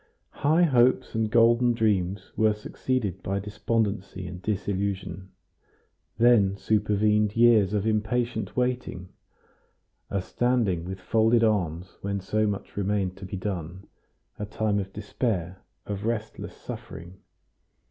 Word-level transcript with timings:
High 0.39 0.63
hopes 0.63 1.13
and 1.13 1.29
golden 1.29 1.75
dreams 1.75 2.31
were 2.35 2.55
succeeded 2.55 3.21
by 3.21 3.37
despondency 3.37 4.25
and 4.25 4.41
disillusion; 4.41 5.29
then 6.17 6.57
supervened 6.57 7.35
years 7.35 7.71
of 7.71 7.85
impatient 7.85 8.57
waiting, 8.57 9.09
a 10.09 10.19
standing 10.19 10.85
with 10.85 10.99
folded 10.99 11.43
arms 11.43 11.99
when 12.01 12.19
so 12.19 12.47
much 12.47 12.75
remained 12.75 13.15
to 13.17 13.25
be 13.27 13.37
done, 13.37 13.85
a 14.39 14.45
time 14.47 14.79
of 14.79 14.91
despair, 14.91 15.59
of 15.85 16.03
restless 16.03 16.55
suffering. 16.57 17.19